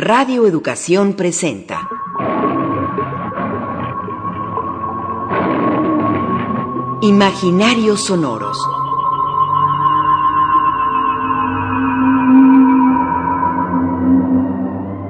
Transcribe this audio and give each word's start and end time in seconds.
Radio 0.00 0.46
Educación 0.46 1.14
presenta. 1.14 1.88
Imaginarios 7.02 8.04
sonoros. 8.04 8.56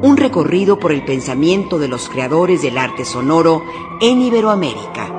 Un 0.01 0.17
recorrido 0.17 0.79
por 0.79 0.93
el 0.93 1.05
pensamiento 1.05 1.79
de 1.79 1.89
los 1.89 2.09
creadores 2.09 2.63
del 2.63 2.79
arte 2.79 3.05
sonoro 3.05 3.63
en 4.01 4.23
Iberoamérica. 4.23 5.18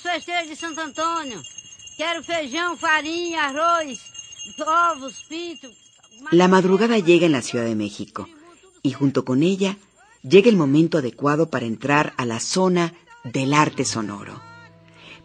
Festejos 0.00 0.48
de 0.48 0.56
Santo 0.56 0.80
Antônio. 0.80 1.40
Quero 1.96 2.22
feijão, 2.22 2.76
farinha, 2.76 3.44
arroz, 3.44 3.98
ovos, 4.92 5.24
pinto. 5.28 5.68
La 6.30 6.48
madrugada 6.48 6.98
llega 6.98 7.26
en 7.26 7.32
la 7.32 7.42
Ciudad 7.42 7.64
de 7.64 7.74
México 7.74 8.28
y 8.82 8.92
junto 8.92 9.24
con 9.24 9.42
ella 9.42 9.76
llega 10.22 10.48
el 10.50 10.56
momento 10.56 10.98
adecuado 10.98 11.50
para 11.50 11.66
entrar 11.66 12.12
a 12.16 12.24
la 12.26 12.40
zona 12.40 12.94
del 13.24 13.54
arte 13.54 13.84
sonoro. 13.84 14.40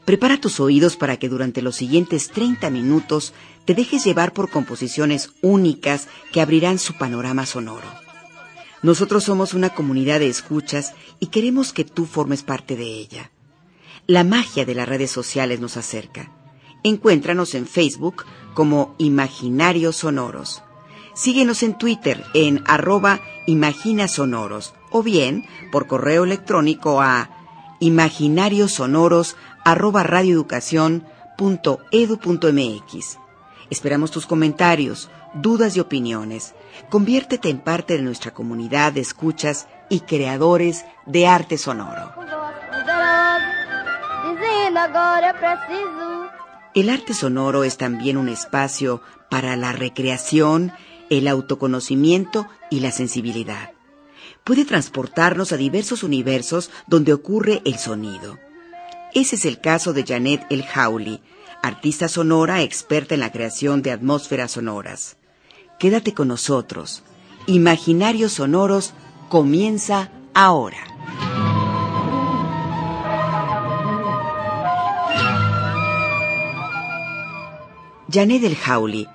Prepara 0.06 0.40
tus 0.40 0.60
oídos 0.60 0.98
para 0.98 1.18
que 1.18 1.30
durante 1.30 1.62
los 1.62 1.76
siguientes 1.76 2.30
30 2.30 2.70
minutos 2.70 3.34
te 3.66 3.74
dejes 3.74 4.06
llevar 4.06 4.34
por 4.34 4.50
composiciones 4.50 5.32
únicas 5.42 6.08
que 6.32 6.42
abrirán 6.42 6.78
su 6.78 6.94
panorama 6.94 7.46
sonoro. 7.46 7.88
Nosotros 8.84 9.24
somos 9.24 9.54
una 9.54 9.72
comunidad 9.72 10.20
de 10.20 10.30
escuchas 10.30 10.94
y 11.20 11.28
queremos 11.28 11.74
que 11.74 11.86
tú 11.86 12.06
formes 12.06 12.44
parte 12.44 12.76
de 12.76 12.86
ella. 12.86 13.32
La 14.08 14.24
magia 14.24 14.66
de 14.66 14.76
las 14.76 14.88
redes 14.88 15.10
sociales 15.10 15.60
nos 15.60 15.78
acerca. 15.78 16.30
Encuéntranos 16.84 17.56
en 17.56 17.66
Facebook 17.66 18.24
como 18.54 18.94
Imaginarios 19.00 19.96
Sonoros. 19.96 20.62
Síguenos 21.16 21.64
en 21.64 21.76
Twitter 21.76 22.24
en 22.36 22.64
arroba 22.68 23.20
imaginasonoros 23.48 24.76
o 24.92 25.02
bien 25.02 25.48
por 25.72 25.88
correo 25.88 26.24
electrónico 26.24 27.02
a 27.02 27.32
imaginariosonoros. 27.80 29.36
Esperamos 33.72 34.12
tus 34.12 34.28
comentarios, 34.28 35.10
dudas 35.34 35.76
y 35.76 35.80
opiniones. 35.80 36.54
Conviértete 36.92 37.50
en 37.50 37.58
parte 37.58 37.98
de 37.98 38.04
nuestra 38.04 38.36
comunidad 38.36 38.94
de 38.94 39.02
escuchas 39.02 39.68
y 39.90 40.02
creadores 40.02 40.86
de 41.08 41.26
arte 41.26 41.58
sonoro. 41.58 42.14
El 46.74 46.90
arte 46.90 47.14
sonoro 47.14 47.64
es 47.64 47.78
también 47.78 48.18
un 48.18 48.28
espacio 48.28 49.02
para 49.30 49.56
la 49.56 49.72
recreación, 49.72 50.74
el 51.10 51.28
autoconocimiento 51.28 52.48
y 52.70 52.82
la 52.82 52.92
sensibilidad. 52.92 53.72
Puede 54.44 54.66
transportarnos 54.66 55.54
a 55.54 55.58
diversos 55.58 56.04
universos 56.04 56.72
donde 56.88 57.14
ocurre 57.14 57.62
el 57.64 57.78
sonido. 57.78 58.38
Ese 59.14 59.38
es 59.38 59.46
el 59.46 59.62
caso 59.62 59.94
de 59.94 60.04
Janet 60.04 60.46
El 60.50 60.66
Hawley, 60.66 61.22
artista 61.64 62.10
sonora 62.10 62.62
experta 62.62 63.14
en 63.14 63.22
la 63.22 63.32
creación 63.32 63.82
de 63.82 63.92
atmósferas 63.92 64.52
sonoras. 64.52 65.16
Quédate 65.80 66.14
con 66.14 66.28
nosotros. 66.28 67.04
Imaginarios 67.48 68.34
Sonoros 68.34 68.94
comienza 69.30 70.10
ahora. 70.34 70.78
Janet 78.16 78.46
El 78.46 78.56
Hawley 78.66 79.10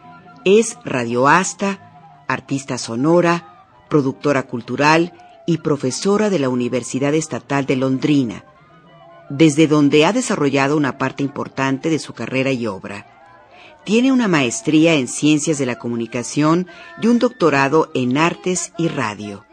es 0.44 0.76
radioasta, 0.84 2.22
artista 2.28 2.76
sonora, 2.76 3.64
productora 3.88 4.42
cultural 4.42 5.14
y 5.46 5.56
profesora 5.56 6.28
de 6.28 6.38
la 6.38 6.50
Universidad 6.50 7.14
Estatal 7.14 7.64
de 7.64 7.76
Londrina, 7.76 8.44
desde 9.30 9.68
donde 9.68 10.04
ha 10.04 10.12
desarrollado 10.12 10.76
una 10.76 10.98
parte 10.98 11.22
importante 11.22 11.88
de 11.88 11.98
su 11.98 12.12
carrera 12.12 12.52
y 12.52 12.66
obra. 12.66 13.06
Tiene 13.84 14.12
una 14.12 14.28
maestría 14.28 14.92
en 14.92 15.08
Ciencias 15.08 15.56
de 15.56 15.64
la 15.64 15.78
Comunicación 15.78 16.66
y 17.00 17.06
un 17.06 17.18
doctorado 17.18 17.90
en 17.94 18.18
Artes 18.18 18.74
y 18.76 18.88
Radio. 18.88 19.46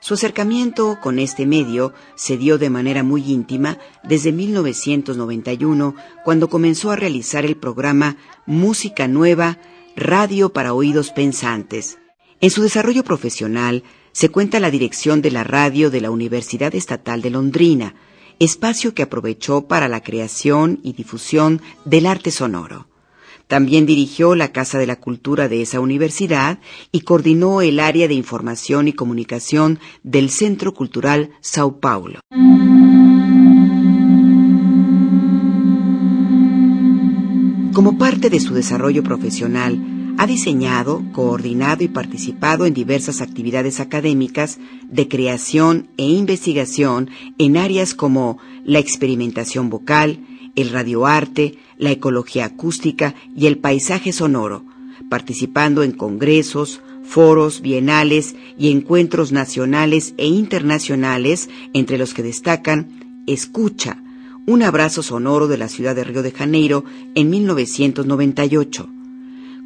Su 0.00 0.14
acercamiento 0.14 0.98
con 1.00 1.18
este 1.18 1.46
medio 1.46 1.92
se 2.14 2.36
dio 2.36 2.58
de 2.58 2.70
manera 2.70 3.02
muy 3.02 3.30
íntima 3.30 3.78
desde 4.04 4.30
1991, 4.30 5.94
cuando 6.24 6.48
comenzó 6.48 6.90
a 6.90 6.96
realizar 6.96 7.44
el 7.44 7.56
programa 7.56 8.16
Música 8.44 9.08
Nueva, 9.08 9.58
Radio 9.96 10.52
para 10.52 10.74
Oídos 10.74 11.10
Pensantes. 11.10 11.98
En 12.40 12.50
su 12.50 12.62
desarrollo 12.62 13.02
profesional 13.02 13.82
se 14.12 14.28
cuenta 14.28 14.60
la 14.60 14.70
dirección 14.70 15.22
de 15.22 15.30
la 15.30 15.42
radio 15.42 15.90
de 15.90 16.02
la 16.02 16.10
Universidad 16.10 16.74
Estatal 16.74 17.22
de 17.22 17.30
Londrina, 17.30 17.94
espacio 18.38 18.94
que 18.94 19.02
aprovechó 19.02 19.66
para 19.66 19.88
la 19.88 20.02
creación 20.02 20.80
y 20.82 20.92
difusión 20.92 21.62
del 21.84 22.06
arte 22.06 22.30
sonoro. 22.30 22.88
También 23.46 23.86
dirigió 23.86 24.34
la 24.34 24.50
Casa 24.50 24.78
de 24.78 24.86
la 24.86 24.96
Cultura 24.96 25.48
de 25.48 25.62
esa 25.62 25.78
universidad 25.80 26.58
y 26.90 27.00
coordinó 27.02 27.60
el 27.60 27.78
área 27.78 28.08
de 28.08 28.14
información 28.14 28.88
y 28.88 28.92
comunicación 28.92 29.78
del 30.02 30.30
Centro 30.30 30.74
Cultural 30.74 31.30
Sao 31.40 31.78
Paulo. 31.78 32.20
Como 37.72 37.98
parte 37.98 38.30
de 38.30 38.40
su 38.40 38.54
desarrollo 38.54 39.04
profesional, 39.04 39.78
ha 40.18 40.26
diseñado, 40.26 41.02
coordinado 41.12 41.84
y 41.84 41.88
participado 41.88 42.64
en 42.64 42.74
diversas 42.74 43.20
actividades 43.20 43.80
académicas 43.80 44.58
de 44.88 45.08
creación 45.08 45.88
e 45.98 46.04
investigación 46.04 47.10
en 47.38 47.58
áreas 47.58 47.94
como 47.94 48.38
la 48.64 48.78
experimentación 48.78 49.68
vocal, 49.68 50.20
el 50.56 50.70
radioarte, 50.70 51.58
la 51.78 51.92
ecología 51.92 52.46
acústica 52.46 53.14
y 53.36 53.46
el 53.46 53.58
paisaje 53.58 54.12
sonoro, 54.12 54.64
participando 55.08 55.82
en 55.82 55.92
congresos, 55.92 56.80
foros, 57.04 57.60
bienales 57.60 58.34
y 58.58 58.70
encuentros 58.72 59.30
nacionales 59.30 60.14
e 60.16 60.26
internacionales, 60.26 61.48
entre 61.72 61.98
los 61.98 62.14
que 62.14 62.22
destacan 62.22 63.22
Escucha, 63.26 64.02
un 64.46 64.62
abrazo 64.62 65.02
sonoro 65.02 65.48
de 65.48 65.58
la 65.58 65.68
ciudad 65.68 65.96
de 65.96 66.04
Río 66.04 66.22
de 66.22 66.30
Janeiro 66.30 66.84
en 67.14 67.28
1998, 67.28 68.88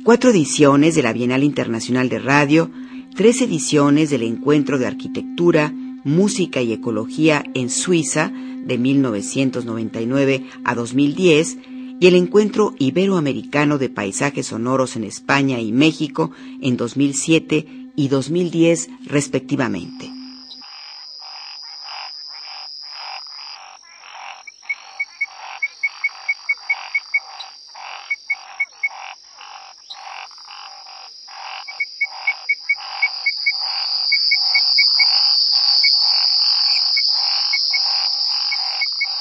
cuatro 0.02 0.30
ediciones 0.30 0.94
de 0.94 1.02
la 1.02 1.12
Bienal 1.12 1.44
Internacional 1.44 2.08
de 2.08 2.18
Radio, 2.18 2.70
tres 3.14 3.42
ediciones 3.42 4.08
del 4.08 4.22
Encuentro 4.22 4.78
de 4.78 4.86
Arquitectura, 4.86 5.74
Música 6.04 6.62
y 6.62 6.72
Ecología 6.72 7.44
en 7.54 7.70
Suiza 7.70 8.32
de 8.64 8.78
1999 8.78 10.44
a 10.64 10.74
2010 10.74 11.58
y 12.00 12.06
el 12.06 12.14
Encuentro 12.14 12.74
Iberoamericano 12.78 13.78
de 13.78 13.90
Paisajes 13.90 14.46
Sonoros 14.46 14.96
en 14.96 15.04
España 15.04 15.60
y 15.60 15.72
México 15.72 16.30
en 16.62 16.76
2007 16.76 17.66
y 17.94 18.08
2010 18.08 18.88
respectivamente. 19.06 20.09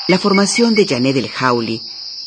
La 0.09 0.17
formación 0.17 0.73
de 0.73 0.87
Janet 0.87 1.17
El 1.17 1.29
Hawley 1.39 1.83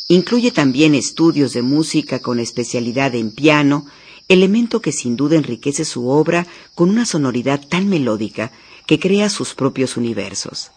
incluye 0.06 0.52
también 0.52 0.94
estudios 0.94 1.52
de 1.52 1.62
música 1.62 2.20
con 2.20 2.38
especialidad 2.38 3.12
en 3.16 3.34
piano, 3.34 3.86
elemento 4.28 4.80
que 4.80 4.92
sin 4.92 5.16
duda 5.16 5.34
enriquece 5.34 5.84
su 5.84 6.08
obra 6.08 6.46
con 6.76 6.90
una 6.90 7.04
sonoridad 7.04 7.60
tan 7.60 7.88
melódica 7.88 8.52
que 8.86 9.00
crea 9.00 9.28
sus 9.28 9.54
propios 9.54 9.96
universos. 9.96 10.70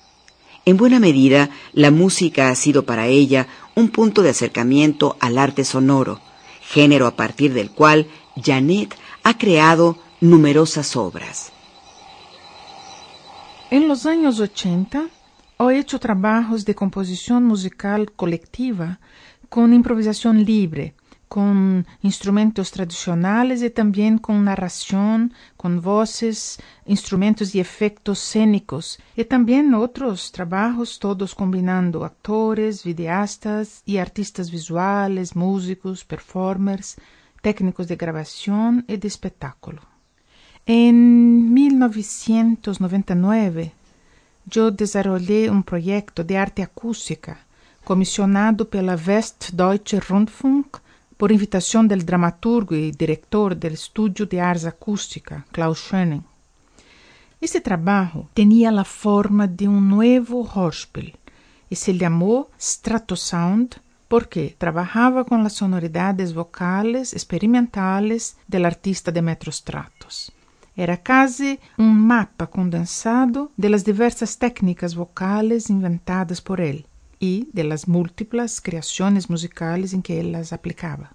En 0.66 0.78
buena 0.78 1.00
medida, 1.00 1.52
la 1.74 1.92
música 1.92 2.50
ha 2.50 2.56
sido 2.56 2.88
para 2.88 3.06
ella 3.06 3.48
un 3.76 3.90
punto 3.90 4.24
de 4.24 4.32
acercamiento 4.32 5.16
al 5.20 5.38
arte 5.38 5.64
sonoro, 5.64 6.22
género 6.68 7.06
a 7.06 7.16
partir 7.16 7.54
del 7.54 7.70
cual 7.70 8.08
Janet 8.36 8.96
ha 9.22 9.38
creado 9.38 10.00
numerosas 10.22 10.96
obras. 10.96 11.52
En 13.70 13.88
los 13.88 14.08
años 14.08 14.40
80, 14.40 15.08
He 15.58 15.78
hecho 15.78 16.00
trabajos 16.00 16.66
de 16.66 16.76
composición 16.76 17.46
musical 17.46 18.12
colectiva 18.12 19.00
con 19.48 19.74
improvisación 19.74 20.44
libre, 20.44 20.96
con 21.30 21.88
instrumentos 22.02 22.72
tradicionales 22.72 23.64
y 23.64 23.70
también 23.70 24.18
con 24.18 24.44
narración, 24.44 25.34
con 25.56 25.82
voces, 25.82 26.60
instrumentos 26.86 27.56
y 27.56 27.62
efectos 27.62 28.22
escénicos, 28.22 29.00
y 29.16 29.24
también 29.24 29.74
otros 29.74 30.34
trabajos, 30.34 31.00
todos 31.00 31.34
combinando 31.34 32.04
actores, 32.04 32.84
videastas 32.84 33.82
y 33.86 33.96
artistas 33.98 34.52
visuales, 34.52 35.38
músicos, 35.38 36.04
performers, 36.04 36.98
técnicos 37.42 37.88
de 37.88 37.96
grabación 37.96 38.84
y 38.90 38.98
de 38.98 39.08
espectáculo. 39.08 39.84
En 40.66 41.54
1999, 41.54 43.72
yo 44.54 44.72
desarrollé 44.72 45.50
un 45.50 45.64
proyecto 45.64 46.24
de 46.24 46.38
arte 46.38 46.62
acústica 46.62 47.38
comissionado 47.84 48.66
pela 48.66 48.96
Westdeutsche 48.96 50.00
Rundfunk 50.00 50.80
por 51.18 51.32
invitação 51.32 51.86
do 51.86 51.96
dramaturgo 51.96 52.74
e 52.76 52.92
diretor 52.92 53.56
do 53.56 53.68
Estúdio 53.68 54.26
de 54.26 54.40
Artes 54.40 54.66
Acústica, 54.66 55.46
Klaus 55.52 55.80
Schöning. 55.80 56.24
Este 57.40 57.62
trabalho 57.62 58.28
tinha 58.34 58.72
a 58.72 58.84
forma 58.84 59.48
de 59.48 59.68
um 59.68 59.80
novo 59.80 60.42
Hörspiel 60.42 61.14
e 61.70 61.76
se 61.76 61.98
chamou 61.98 62.50
Stratosound 62.58 63.78
porque 64.10 64.56
trabalhava 64.58 65.24
com 65.24 65.36
as 65.36 65.54
sonoridades 65.54 66.32
vocais 66.32 67.14
experimentais 67.14 68.36
do 68.48 68.66
artista 68.66 69.12
Demetrio 69.12 69.52
Stratos. 69.52 70.32
Era 70.78 70.98
quase 70.98 71.60
um 71.78 71.86
mapa 71.86 72.46
condensado 72.46 73.50
das 73.58 73.82
diversas 73.84 74.36
técnicas 74.36 74.94
vocais 74.94 75.70
inventadas 75.70 76.42
por 76.42 76.60
ele 76.60 76.86
y 77.20 77.48
de 77.54 77.64
las 77.64 77.88
múltiples 77.88 78.60
creaciones 78.60 79.30
musicales 79.30 79.94
en 79.94 80.02
que 80.02 80.20
él 80.20 80.34
las 80.34 80.52
aplicaba. 80.52 81.12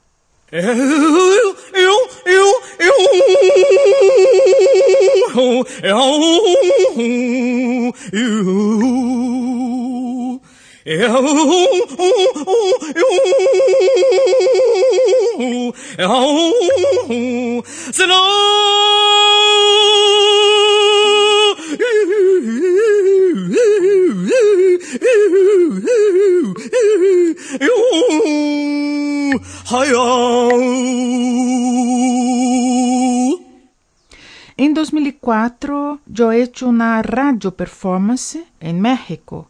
En 34.56 34.75
2004 34.75 36.00
yo 36.06 36.32
he 36.32 36.42
hecho 36.42 36.69
una 36.69 37.02
radio 37.02 37.54
performance 37.54 38.44
en 38.58 38.81
México 38.81 39.48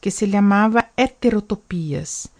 que 0.00 0.12
se 0.12 0.28
llamaba 0.28 0.92
Heterotopías, 0.96 2.30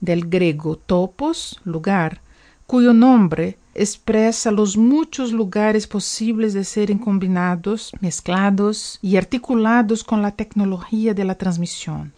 del 0.00 0.28
griego 0.28 0.76
topos, 0.76 1.60
lugar, 1.64 2.22
cuyo 2.66 2.94
nombre 2.94 3.58
expresa 3.74 4.50
los 4.50 4.76
muchos 4.76 5.32
lugares 5.32 5.86
posibles 5.86 6.54
de 6.54 6.64
serem 6.64 6.98
combinados, 6.98 7.92
mezclados 8.00 8.98
y 9.02 9.16
articulados 9.16 10.04
con 10.04 10.22
la 10.22 10.32
tecnología 10.32 11.14
de 11.14 11.24
la 11.24 11.36
transmisión. 11.36 12.12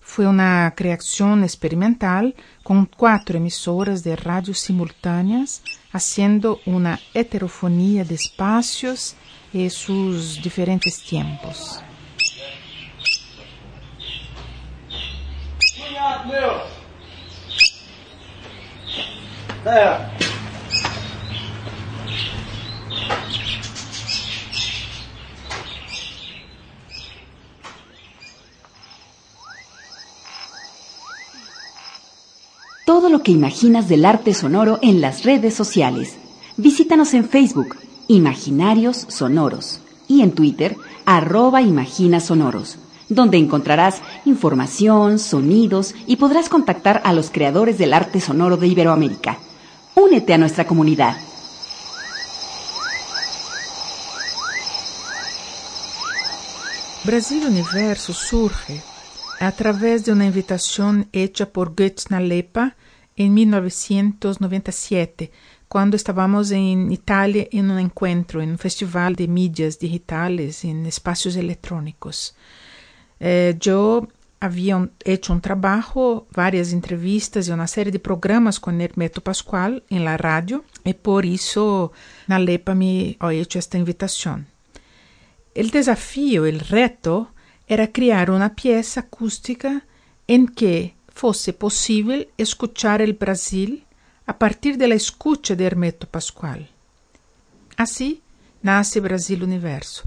Fue 0.00 0.26
una 0.26 0.72
creación 0.76 1.44
experimental 1.44 2.34
con 2.64 2.86
cuatro 2.86 3.36
emisoras 3.36 4.02
de 4.02 4.16
radio 4.16 4.54
simultáneas, 4.54 5.62
haciendo 5.92 6.58
una 6.66 6.98
heterofonía 7.14 8.04
de 8.04 8.16
espacios 8.16 9.14
y 9.52 9.70
sus 9.70 10.42
diferentes 10.42 11.02
tiempos. 11.02 11.80
Todo 32.90 33.08
lo 33.08 33.22
que 33.22 33.30
imaginas 33.30 33.88
del 33.88 34.04
arte 34.04 34.34
sonoro 34.34 34.80
en 34.82 35.00
las 35.00 35.22
redes 35.22 35.54
sociales. 35.54 36.16
Visítanos 36.56 37.14
en 37.14 37.24
Facebook, 37.24 37.76
Imaginarios 38.08 39.06
Sonoros, 39.08 39.80
y 40.08 40.22
en 40.22 40.32
Twitter, 40.32 40.76
arroba 41.06 41.62
Imaginasonoros, 41.62 42.78
donde 43.08 43.38
encontrarás 43.38 44.02
información, 44.24 45.20
sonidos 45.20 45.94
y 46.08 46.16
podrás 46.16 46.48
contactar 46.48 47.00
a 47.04 47.12
los 47.12 47.30
creadores 47.30 47.78
del 47.78 47.94
arte 47.94 48.20
sonoro 48.20 48.56
de 48.56 48.66
Iberoamérica. 48.66 49.38
Únete 49.94 50.34
a 50.34 50.38
nuestra 50.38 50.66
comunidad. 50.66 51.16
Brasil 57.02 57.46
Universo 57.46 58.12
surge 58.12 58.82
a 59.40 59.50
través 59.52 60.04
de 60.04 60.12
una 60.12 60.26
invitación 60.26 61.08
hecha 61.12 61.50
por 61.50 61.74
Götz 61.74 62.10
Nalepa 62.10 62.76
en 63.16 63.32
1997, 63.32 65.32
cuando 65.66 65.96
estábamos 65.96 66.50
en 66.50 66.92
Italia 66.92 67.48
en 67.52 67.70
un 67.70 67.78
encuentro, 67.78 68.42
en 68.42 68.50
un 68.50 68.58
festival 68.58 69.16
de 69.16 69.28
mídias 69.28 69.78
digitales, 69.78 70.62
en 70.64 70.84
espacios 70.84 71.36
electrónicos. 71.36 72.36
Eh, 73.18 73.56
yo 73.58 74.06
había 74.38 74.86
hecho 75.02 75.32
un 75.32 75.40
trabajo, 75.40 76.26
varias 76.34 76.74
entrevistas 76.74 77.48
y 77.48 77.50
una 77.50 77.66
serie 77.66 77.92
de 77.92 77.98
programas 77.98 78.60
con 78.60 78.78
Hermeto 78.78 79.22
Pascual 79.22 79.84
en 79.88 80.04
la 80.04 80.18
radio, 80.18 80.64
y 80.84 80.92
por 80.92 81.24
eso 81.24 81.92
Nalepa 82.26 82.74
me 82.74 83.16
ha 83.20 83.32
hecho 83.32 83.58
esta 83.58 83.78
invitación. 83.78 84.48
El 85.54 85.70
desafío, 85.70 86.46
el 86.46 86.60
reto, 86.60 87.30
era 87.66 87.92
criar 87.92 88.30
una 88.30 88.54
pieza 88.54 89.00
acústica 89.00 89.84
en 90.26 90.46
que 90.46 90.94
fosse 91.08 91.52
possível 91.52 92.28
escuchar 92.38 93.02
el 93.02 93.14
Brasil 93.14 93.84
a 94.26 94.38
partir 94.38 94.76
de 94.76 94.88
la 94.88 94.94
escucha 94.94 95.54
de 95.56 95.64
Hermeto 95.64 96.06
Pascual. 96.06 96.68
Assim 97.76 98.20
nasce 98.62 99.00
Brasil 99.00 99.42
Universo, 99.42 100.04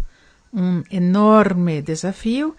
um 0.54 0.84
enorme 0.92 1.82
desafio 1.82 2.56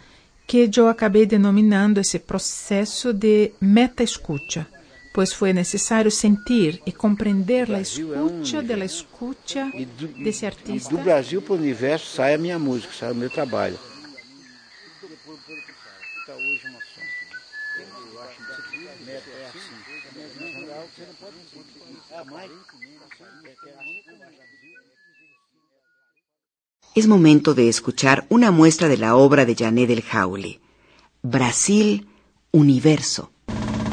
que 0.47 0.69
eu 0.77 0.89
acabei 0.89 1.27
denominando 1.27 2.01
esse 2.01 2.19
processo 2.19 3.13
de 3.13 3.53
meta-escucha, 3.61 4.67
pois 5.15 5.33
foi 5.33 5.53
necessário 5.53 6.11
sentir 6.11 6.83
e 6.85 6.91
compreender 6.91 7.73
a 7.73 7.81
escucha 7.81 8.61
de 8.61 8.75
la 8.75 8.85
escucha 8.85 9.71
desse 10.25 10.45
artista. 10.45 10.91
Do 10.91 10.99
Brasil 10.99 11.41
para 11.41 11.53
o 11.53 11.57
universo 11.57 12.17
sai 12.17 12.35
a 12.35 12.39
minha 12.39 12.59
música, 12.59 12.93
sai 12.93 13.13
o 13.13 13.15
meu 13.15 13.31
trabalho. 13.31 13.79
Es 26.97 27.07
momento 27.07 27.55
de 27.55 27.69
escuchar 27.69 28.27
una 28.31 28.51
muestra 28.51 28.89
de 28.89 28.97
la 28.97 29.15
obra 29.15 29.45
de 29.45 29.55
Janet 29.55 29.87
del 29.87 30.03
Jaule. 30.03 30.61
Brasil, 31.23 32.09
Universo. 32.51 33.34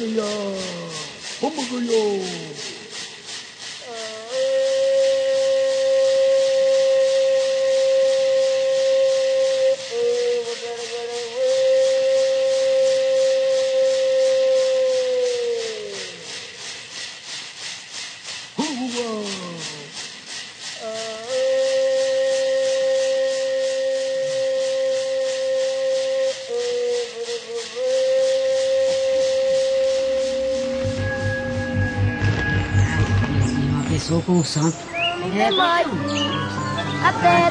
예수야, 0.00 0.22
허먹어요. 1.42 1.90
우와. 18.58 19.49
Começou 34.10 34.22
com 34.22 34.40
o 34.40 34.44
santo. 34.44 34.76
É 35.38 35.50
mais. 35.52 35.86
Até 37.04 37.50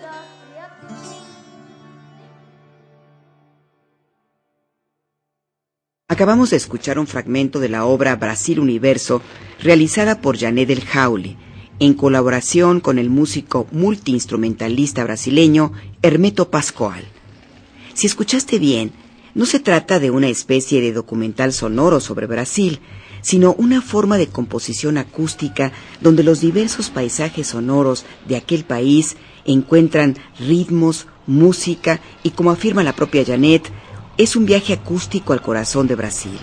da 0.00 0.12
criatura. 0.38 1.14
Acabamos 6.08 6.50
de 6.50 6.56
escuchar 6.56 6.98
un 6.98 7.06
fragmento 7.06 7.60
de 7.60 7.68
la 7.68 7.86
obra 7.86 8.14
Brasil 8.16 8.60
Universo, 8.60 9.20
realizada 9.60 10.20
por 10.20 10.38
Janet 10.38 10.68
Del 10.68 10.84
Jauli, 10.84 11.36
en 11.78 11.94
colaboración 11.94 12.80
con 12.80 12.98
el 12.98 13.10
músico 13.10 13.66
multiinstrumentalista 13.72 15.04
brasileño 15.04 15.72
Hermeto 16.02 16.50
Pascoal. 16.50 17.04
Si 17.94 18.06
escuchaste 18.06 18.58
bien, 18.58 18.92
no 19.34 19.46
se 19.46 19.60
trata 19.60 19.98
de 19.98 20.10
una 20.10 20.28
especie 20.28 20.80
de 20.80 20.92
documental 20.92 21.52
sonoro 21.52 22.00
sobre 22.00 22.26
Brasil, 22.26 22.80
sino 23.20 23.54
una 23.54 23.80
forma 23.80 24.18
de 24.18 24.28
composición 24.28 24.98
acústica 24.98 25.72
donde 26.00 26.22
los 26.22 26.40
diversos 26.40 26.90
paisajes 26.90 27.48
sonoros 27.48 28.04
de 28.28 28.36
aquel 28.36 28.64
país 28.64 29.16
encuentran 29.44 30.16
ritmos, 30.38 31.06
música 31.26 32.00
y, 32.22 32.30
como 32.30 32.50
afirma 32.50 32.82
la 32.82 32.94
propia 32.94 33.24
Janet, 33.24 33.70
es 34.18 34.36
un 34.36 34.46
viaje 34.46 34.74
acústico 34.74 35.32
al 35.32 35.42
corazón 35.42 35.86
de 35.86 35.96
Brasil. 35.96 36.38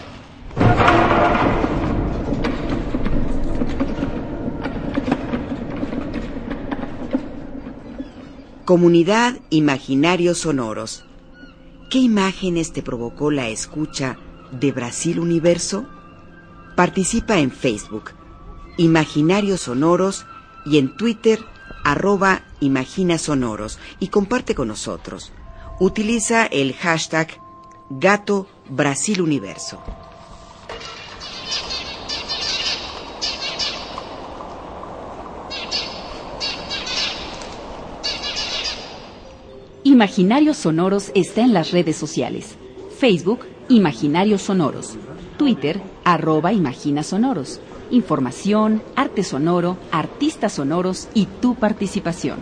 Comunidad 8.72 9.38
Imaginarios 9.50 10.38
Sonoros. 10.38 11.04
¿Qué 11.90 11.98
imágenes 11.98 12.72
te 12.72 12.82
provocó 12.82 13.30
la 13.30 13.50
escucha 13.50 14.18
de 14.50 14.72
Brasil 14.72 15.20
Universo? 15.20 15.90
Participa 16.78 17.40
en 17.40 17.51
Facebook, 17.51 18.12
Imaginarios 18.78 19.60
Sonoros, 19.60 20.25
y 20.66 20.78
en 20.78 20.96
Twitter, 20.96 21.44
arroba 21.84 22.44
Imagina 22.62 23.18
Sonoros, 23.18 23.78
y 24.00 24.08
comparte 24.08 24.56
con 24.56 24.70
nosotros. 24.70 25.34
Utiliza 25.82 26.46
el 26.46 26.74
hashtag 26.74 27.28
Gato 27.90 28.48
Brasil 28.70 29.22
Universo. 29.22 29.84
Imaginarios 39.91 40.55
Sonoros 40.55 41.12
está 41.15 41.41
en 41.41 41.51
las 41.51 41.71
redes 41.71 41.98
sociales. 41.98 42.55
Facebook, 42.98 43.39
Imaginarios 43.67 44.41
Sonoros. 44.41 44.95
Twitter, 45.38 45.81
arroba 46.05 46.53
Imagina 46.53 47.03
Sonoros. 47.03 47.60
Información, 47.89 48.81
arte 48.95 49.21
sonoro, 49.25 49.75
artistas 49.91 50.53
sonoros 50.53 51.10
y 51.13 51.25
tu 51.25 51.55
participación. 51.55 52.38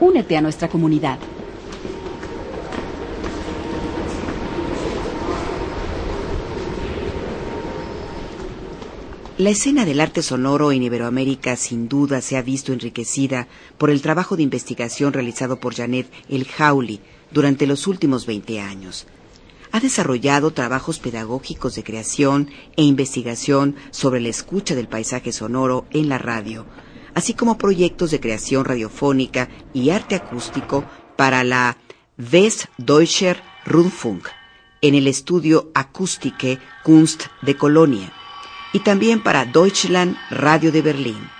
Únete 0.00 0.38
a 0.38 0.40
nuestra 0.40 0.68
comunidad. 0.68 1.18
La 9.38 9.50
escena 9.50 9.84
del 9.84 10.00
arte 10.00 10.20
sonoro 10.20 10.72
en 10.72 10.82
Iberoamérica 10.82 11.54
sin 11.54 11.88
duda 11.88 12.20
se 12.22 12.36
ha 12.36 12.42
visto 12.42 12.72
enriquecida 12.72 13.46
por 13.78 13.88
el 13.88 14.02
trabajo 14.02 14.36
de 14.36 14.42
investigación 14.42 15.12
realizado 15.12 15.60
por 15.60 15.76
Janet 15.76 16.10
El 16.28 16.44
Jauli 16.44 16.98
durante 17.30 17.68
los 17.68 17.86
últimos 17.86 18.26
20 18.26 18.58
años. 18.58 19.06
Ha 19.70 19.78
desarrollado 19.78 20.50
trabajos 20.50 20.98
pedagógicos 20.98 21.76
de 21.76 21.84
creación 21.84 22.50
e 22.76 22.82
investigación 22.82 23.76
sobre 23.92 24.18
la 24.18 24.28
escucha 24.28 24.74
del 24.74 24.88
paisaje 24.88 25.30
sonoro 25.30 25.86
en 25.92 26.08
la 26.08 26.18
radio, 26.18 26.66
así 27.14 27.34
como 27.34 27.58
proyectos 27.58 28.10
de 28.10 28.18
creación 28.18 28.64
radiofónica 28.64 29.48
y 29.72 29.90
arte 29.90 30.16
acústico 30.16 30.84
para 31.16 31.44
la 31.44 31.76
Westdeutscher 32.18 33.40
Rundfunk 33.64 34.26
en 34.80 34.96
el 34.96 35.06
estudio 35.06 35.70
Akustische 35.76 36.58
Kunst 36.82 37.26
de 37.42 37.56
Colonia 37.56 38.12
y 38.72 38.80
también 38.80 39.22
para 39.22 39.44
Deutschland 39.44 40.16
Radio 40.30 40.72
de 40.72 40.82
Berlín. 40.82 41.30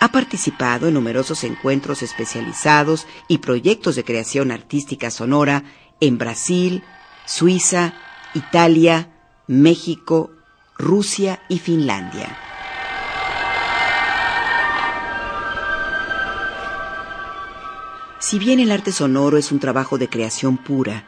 Ha 0.00 0.08
participado 0.08 0.88
en 0.88 0.94
numerosos 0.94 1.44
encuentros 1.44 2.02
especializados 2.02 3.06
y 3.28 3.38
proyectos 3.38 3.94
de 3.94 4.04
creación 4.04 4.50
artística 4.50 5.10
sonora 5.10 5.62
en 6.00 6.18
Brasil, 6.18 6.82
Suiza, 7.24 7.94
Italia, 8.34 9.12
México, 9.46 10.32
Rusia 10.76 11.40
y 11.48 11.58
Finlandia. 11.60 12.36
Si 18.18 18.38
bien 18.38 18.60
el 18.60 18.72
arte 18.72 18.92
sonoro 18.92 19.36
es 19.36 19.52
un 19.52 19.60
trabajo 19.60 19.98
de 19.98 20.08
creación 20.08 20.56
pura, 20.56 21.04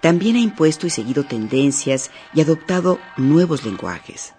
también 0.00 0.36
ha 0.36 0.40
impuesto 0.40 0.86
y 0.86 0.90
seguido 0.90 1.24
tendencias 1.24 2.10
y 2.32 2.40
adoptado 2.40 2.98
nuevos 3.16 3.64
lenguajes. 3.64 4.34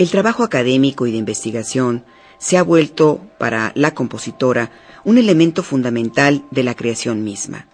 El 0.00 0.10
trabajo 0.10 0.44
académico 0.44 1.06
y 1.06 1.10
de 1.12 1.18
investigación 1.18 2.06
se 2.38 2.56
ha 2.56 2.62
vuelto, 2.62 3.20
para 3.36 3.70
la 3.74 3.92
compositora, 3.92 4.70
un 5.04 5.18
elemento 5.18 5.62
fundamental 5.62 6.42
de 6.50 6.62
la 6.62 6.74
creación 6.74 7.22
misma. 7.22 7.66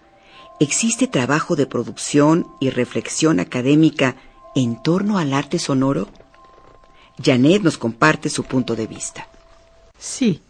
¿Existe 0.59 1.07
trabajo 1.07 1.55
de 1.55 1.67
producción 1.67 2.45
y 2.59 2.69
reflexión 2.69 3.39
académica 3.39 4.17
en 4.55 4.83
torno 4.83 5.17
al 5.19 5.31
arte 5.31 5.57
sonoro? 5.57 6.09
Janet 7.23 7.61
nos 7.61 7.77
comparte 7.77 8.27
su 8.27 8.43
punto 8.43 8.75
de 8.75 8.87
vista. 8.87 9.25
Sí, 9.97 10.41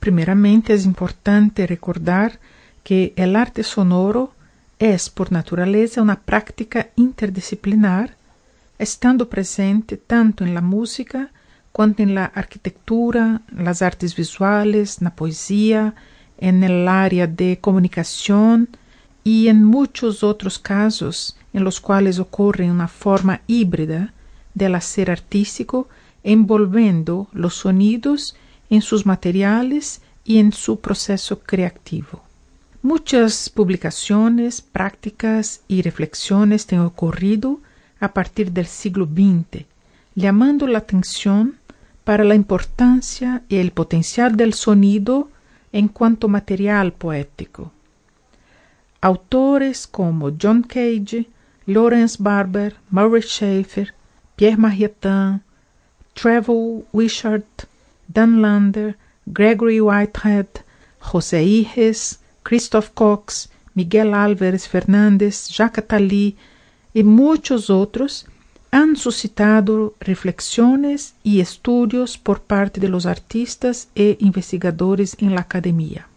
primeramente 0.00 0.74
es 0.74 0.84
importante 0.84 1.66
recordar 1.66 2.38
que 2.82 3.14
el 3.16 3.34
arte 3.34 3.62
sonoro 3.62 4.34
es 4.78 5.08
por 5.08 5.32
naturaleza 5.32 6.02
una 6.02 6.20
práctica 6.20 6.90
interdisciplinar 6.96 8.14
estando 8.78 9.28
presente 9.28 9.96
tanto 9.96 10.44
en 10.44 10.54
la 10.54 10.60
música 10.60 11.30
quanto 11.72 12.02
en 12.02 12.14
la 12.14 12.26
arquitectura, 12.26 13.42
las 13.56 13.82
artes 13.82 14.14
visuales, 14.14 15.02
la 15.02 15.14
poesía, 15.14 15.94
en 16.38 16.62
el 16.62 16.86
área 16.88 17.26
de 17.26 17.58
comunicación 17.60 18.68
y 19.24 19.48
en 19.48 19.64
muchos 19.64 20.22
otros 20.22 20.58
casos 20.58 21.36
en 21.52 21.64
los 21.64 21.80
cuales 21.80 22.18
ocurre 22.18 22.70
una 22.70 22.88
forma 22.88 23.40
híbrida 23.46 24.12
del 24.54 24.74
hacer 24.74 25.10
artístico 25.10 25.88
envolviendo 26.22 27.28
los 27.32 27.54
sonidos 27.54 28.36
en 28.70 28.82
sus 28.82 29.06
materiales 29.06 30.00
y 30.24 30.38
en 30.38 30.52
su 30.52 30.80
proceso 30.80 31.40
creativo. 31.40 32.22
Muchas 32.82 33.48
publicaciones, 33.50 34.60
prácticas 34.60 35.62
y 35.68 35.82
reflexiones 35.82 36.70
han 36.72 36.80
ocurrido 36.80 37.60
a 38.04 38.12
partir 38.12 38.52
del 38.52 38.66
siglo 38.66 39.06
XX, 39.06 39.64
llamando 40.14 40.66
la 40.66 40.78
atención 40.78 41.56
para 42.04 42.22
la 42.24 42.34
importancia 42.34 43.42
y 43.48 43.56
el 43.56 43.72
potencial 43.72 44.36
del 44.36 44.52
sonido 44.52 45.30
en 45.72 45.88
cuanto 45.88 46.28
material 46.28 46.92
poético. 46.92 47.72
Autores 49.00 49.86
como 49.86 50.32
John 50.40 50.62
Cage, 50.62 51.26
Lawrence 51.66 52.16
Barber, 52.20 52.76
Murray 52.90 53.22
Schafer, 53.22 53.94
Pierre 54.36 54.56
Marietin, 54.56 55.42
Trevor 56.14 56.84
Wishart, 56.92 57.64
Dan 58.06 58.42
Lander, 58.42 58.96
Gregory 59.26 59.80
Whitehead, 59.80 60.46
José 61.00 61.42
Iges, 61.42 62.20
Christoph 62.42 62.90
Cox, 62.94 63.48
Miguel 63.74 64.14
Álvarez 64.14 64.68
Fernández, 64.68 65.48
Jacques 65.48 65.78
Attali 65.78 66.36
y 66.94 67.02
muchos 67.02 67.68
otros 67.68 68.26
han 68.70 68.96
suscitado 68.96 69.94
reflexiones 70.00 71.14
y 71.22 71.40
estudios 71.40 72.18
por 72.18 72.40
parte 72.40 72.80
de 72.80 72.88
los 72.88 73.06
artistas 73.06 73.88
e 73.94 74.16
investigadores 74.20 75.16
en 75.20 75.34
la 75.34 75.42
academia. 75.42 76.08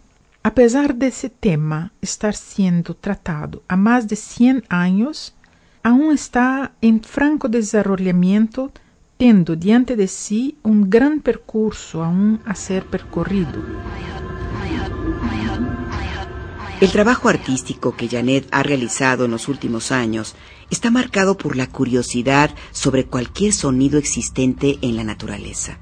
A 0.42 0.54
pesar 0.54 0.94
de 0.94 1.08
ese 1.08 1.28
tema 1.28 1.92
estar 2.00 2.34
siendo 2.34 2.94
tratado 2.94 3.62
a 3.68 3.76
más 3.76 4.08
de 4.08 4.16
100 4.16 4.64
años, 4.68 5.34
aún 5.82 6.12
está 6.12 6.72
en 6.80 7.02
franco 7.02 7.48
desarrollamiento, 7.48 8.72
tendo 9.18 9.56
diante 9.56 9.94
de 9.94 10.08
sí 10.08 10.56
un 10.62 10.88
gran 10.88 11.20
percurso 11.20 12.02
aún 12.02 12.40
a 12.44 12.54
ser 12.54 12.84
percorrido. 12.86 13.62
El 16.80 16.92
trabajo 16.92 17.28
artístico 17.28 17.96
que 17.96 18.06
Janet 18.06 18.46
ha 18.52 18.62
realizado 18.62 19.24
en 19.24 19.32
los 19.32 19.48
últimos 19.48 19.90
años 19.90 20.36
está 20.70 20.92
marcado 20.92 21.36
por 21.36 21.56
la 21.56 21.66
curiosidad 21.68 22.54
sobre 22.70 23.04
cualquier 23.04 23.52
sonido 23.52 23.98
existente 23.98 24.78
en 24.80 24.94
la 24.94 25.02
naturaleza. 25.02 25.80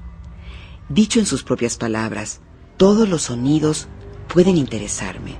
Dicho 0.89 1.19
en 1.19 1.27
sus 1.27 1.43
propias 1.43 1.77
palabras, 1.77 2.41
todos 2.77 3.07
los 3.07 3.23
sonidos 3.23 3.87
pueden 4.27 4.57
interesarme. 4.57 5.35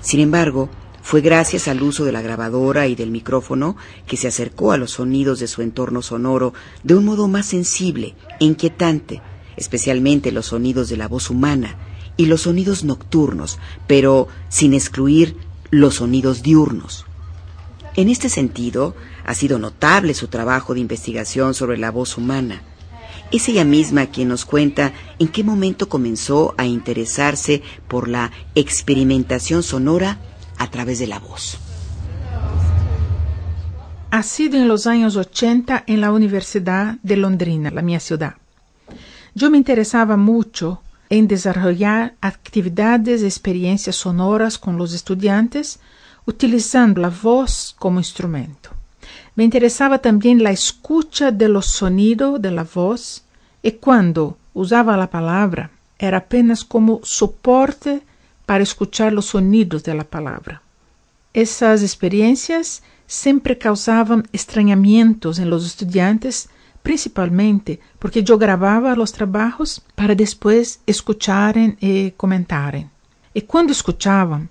Sin 0.00 0.20
embargo, 0.20 0.70
fue 1.02 1.20
gracias 1.20 1.68
al 1.68 1.82
uso 1.82 2.06
de 2.06 2.12
la 2.12 2.22
grabadora 2.22 2.86
y 2.86 2.94
del 2.94 3.10
micrófono 3.10 3.76
que 4.06 4.16
se 4.16 4.28
acercó 4.28 4.72
a 4.72 4.78
los 4.78 4.92
sonidos 4.92 5.38
de 5.38 5.48
su 5.48 5.60
entorno 5.60 6.00
sonoro 6.00 6.54
de 6.82 6.94
un 6.94 7.04
modo 7.04 7.28
más 7.28 7.44
sensible 7.44 8.14
e 8.40 8.46
inquietante, 8.46 9.20
especialmente 9.58 10.32
los 10.32 10.46
sonidos 10.46 10.88
de 10.88 10.96
la 10.96 11.08
voz 11.08 11.28
humana, 11.28 11.76
y 12.18 12.26
los 12.26 12.42
sonidos 12.42 12.84
nocturnos, 12.84 13.58
pero 13.86 14.28
sin 14.50 14.74
excluir 14.74 15.38
los 15.70 15.94
sonidos 15.94 16.42
diurnos. 16.42 17.06
En 17.96 18.10
este 18.10 18.28
sentido, 18.28 18.94
ha 19.24 19.34
sido 19.34 19.58
notable 19.58 20.12
su 20.14 20.28
trabajo 20.28 20.74
de 20.74 20.80
investigación 20.80 21.54
sobre 21.54 21.78
la 21.78 21.90
voz 21.90 22.18
humana. 22.18 22.62
Es 23.30 23.48
ella 23.48 23.64
misma 23.64 24.06
quien 24.06 24.28
nos 24.28 24.44
cuenta 24.44 24.92
en 25.18 25.28
qué 25.28 25.44
momento 25.44 25.88
comenzó 25.88 26.54
a 26.58 26.66
interesarse 26.66 27.62
por 27.86 28.08
la 28.08 28.32
experimentación 28.54 29.62
sonora 29.62 30.18
a 30.58 30.70
través 30.70 30.98
de 30.98 31.06
la 31.06 31.20
voz. 31.20 31.58
Ha 34.10 34.22
sido 34.22 34.56
en 34.56 34.66
los 34.66 34.86
años 34.86 35.16
80 35.16 35.84
en 35.86 36.00
la 36.00 36.10
Universidad 36.10 36.96
de 37.02 37.16
Londrina, 37.16 37.70
la 37.70 37.82
mía 37.82 38.00
ciudad. 38.00 38.34
Yo 39.34 39.50
me 39.50 39.58
interesaba 39.58 40.16
mucho 40.16 40.82
en 41.10 41.28
desarrollar 41.28 42.14
actividades 42.20 43.22
y 43.22 43.26
experiencias 43.26 43.96
sonoras 43.96 44.58
con 44.58 44.76
los 44.76 44.92
estudiantes 44.92 45.80
utilizando 46.26 47.00
la 47.00 47.08
voz 47.08 47.74
como 47.78 47.98
instrumento. 48.00 48.70
Me 49.34 49.44
interesaba 49.44 49.98
también 49.98 50.42
la 50.42 50.50
escucha 50.50 51.30
de 51.30 51.48
los 51.48 51.66
sonidos 51.66 52.42
de 52.42 52.50
la 52.50 52.64
voz 52.64 53.24
y 53.62 53.72
cuando 53.72 54.36
usaba 54.52 54.96
la 54.96 55.10
palabra 55.10 55.70
era 55.98 56.18
apenas 56.18 56.64
como 56.64 57.00
soporte 57.02 58.02
para 58.46 58.62
escuchar 58.62 59.12
los 59.12 59.26
sonidos 59.26 59.84
de 59.84 59.94
la 59.94 60.04
palabra. 60.04 60.62
Esas 61.32 61.82
experiencias 61.82 62.82
siempre 63.06 63.58
causaban 63.58 64.26
extrañamientos 64.32 65.38
en 65.38 65.50
los 65.50 65.64
estudiantes 65.64 66.48
principalmente 66.82 67.80
porque 67.98 68.22
yo 68.22 68.38
grababa 68.38 68.94
los 68.94 69.12
trabajos 69.12 69.82
para 69.94 70.14
después 70.14 70.80
escucharen 70.86 71.76
y 71.80 72.12
comentaren. 72.12 72.90
Y 73.34 73.42
cuando 73.42 73.72
escuchaban, 73.72 74.48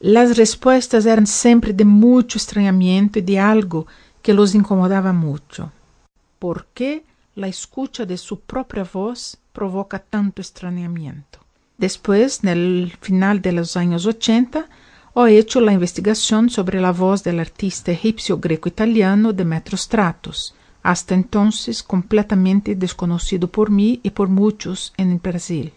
las 0.00 0.36
respuestas 0.36 1.06
eran 1.06 1.26
siempre 1.26 1.72
de 1.72 1.84
mucho 1.84 2.38
extrañamiento 2.38 3.18
y 3.18 3.22
de 3.22 3.38
algo 3.38 3.86
que 4.22 4.34
los 4.34 4.54
incomodaba 4.54 5.12
mucho. 5.12 5.72
¿Por 6.38 6.66
qué 6.74 7.04
la 7.34 7.48
escucha 7.48 8.04
de 8.04 8.18
su 8.18 8.40
propia 8.40 8.86
voz 8.90 9.38
provoca 9.52 9.98
tanto 9.98 10.42
extrañamiento? 10.42 11.38
Después, 11.78 12.40
en 12.42 12.48
el 12.50 12.96
final 13.00 13.42
de 13.42 13.52
los 13.52 13.76
años 13.76 14.06
80, 14.06 14.68
he 15.16 15.38
hecho 15.38 15.60
la 15.60 15.72
investigación 15.72 16.50
sobre 16.50 16.80
la 16.80 16.92
voz 16.92 17.22
del 17.22 17.40
artista 17.40 17.92
egipcio 17.92 18.38
greco-italiano 18.38 19.32
Demetrio 19.32 19.78
Stratos, 19.78 20.54
hasta 20.84 21.14
entonces 21.14 21.82
completamente 21.82 22.76
desconocido 22.76 23.48
por 23.48 23.70
mí 23.70 24.00
y 24.02 24.10
por 24.10 24.28
muchos 24.28 24.92
en 24.98 25.18
Brasil. 25.18 25.72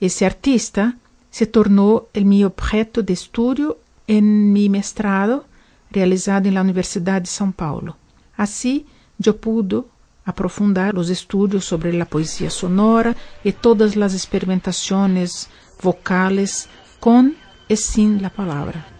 Ese 0.00 0.26
artista 0.26 0.98
se 1.30 1.46
tornó 1.46 2.04
el 2.12 2.26
mi 2.26 2.44
objeto 2.44 3.02
de 3.02 3.14
estudio 3.14 3.78
en 4.06 4.52
mi 4.52 4.68
mestrado 4.68 5.46
realizado 5.90 6.46
en 6.46 6.54
la 6.54 6.60
Universidad 6.60 7.22
de 7.22 7.28
São 7.28 7.52
Paulo. 7.54 7.96
Así 8.36 8.86
yo 9.16 9.38
pude 9.38 9.82
aprofundar 10.26 10.92
los 10.92 11.08
estudios 11.08 11.64
sobre 11.64 11.94
la 11.94 12.04
poesía 12.04 12.50
sonora 12.50 13.16
y 13.42 13.52
todas 13.52 13.96
las 13.96 14.12
experimentaciones 14.12 15.48
vocales 15.82 16.68
con 17.00 17.34
y 17.66 17.76
sin 17.76 18.20
la 18.20 18.28
palabra. 18.28 18.93